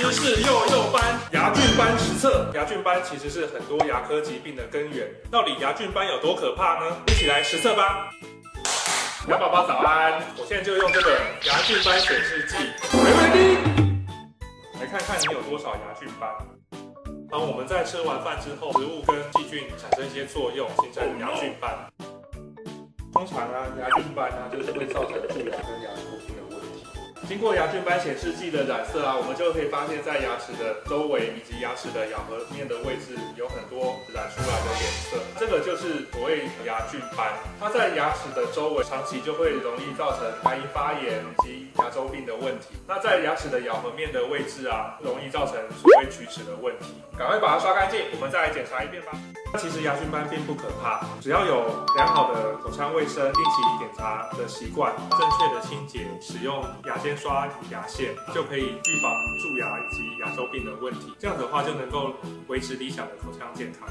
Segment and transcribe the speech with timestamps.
[0.00, 5.06] 知识幼幼班牙菌斑实测，牙菌斑其实是很多牙科疾病的根源。
[5.30, 6.96] 到底牙菌斑有多可怕呢？
[7.08, 8.08] 一起来实测吧！
[9.28, 12.56] 牙宝宝早安，我现在就用这个牙菌斑显示剂，
[12.96, 13.58] 没问题，
[14.80, 16.30] 来看看你有多少牙菌斑。
[17.30, 21.76] 当我们在吃完饭之后，食物跟细菌产生一些作用，形成牙菌斑。
[23.12, 26.39] 通常啊，牙菌斑啊，就是会造成蛀牙跟牙周病。
[27.30, 35.16] 经过牙菌斑显示剂的染色啊，我们就可以发现，在牙齿的周围以及牙齿的咬合面的位置，有很多染出来的颜色。
[35.38, 37.30] 这个就是所谓牙菌斑，
[37.60, 42.74] 它在牙齿的周围长期就会容易造成牙龈发炎以及牙周病的问题。
[42.84, 46.86] 那在牙齿的咬合面的位置啊，容易造成所谓龋齿的问题。
[47.16, 49.12] 赶快把它刷干净，我们再来检查一遍吧。
[49.58, 61.14] 其实牙菌斑并不可怕，只要有良好的口腔卫生、定期检查的习惯、正确的清洁、使用牙间刷牙线，就可以预防蛀牙以及牙周病的问题。
[61.18, 62.14] 这样的话就能够
[62.48, 63.88] 维持理想的口腔健康。